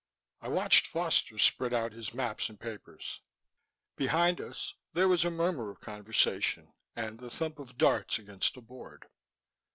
I 0.41 0.47
watched 0.47 0.87
Foster 0.87 1.37
spread 1.37 1.75
out 1.75 1.91
his 1.93 2.11
maps 2.11 2.49
and 2.49 2.59
papers. 2.59 3.21
Behind 3.95 4.41
us 4.41 4.73
there 4.93 5.07
was 5.07 5.23
a 5.23 5.29
murmur 5.29 5.69
of 5.69 5.79
conversation 5.79 6.73
and 6.95 7.19
the 7.19 7.29
thump 7.29 7.59
of 7.59 7.77
darts 7.77 8.17
against 8.17 8.57
a 8.57 8.61
board. 8.61 9.05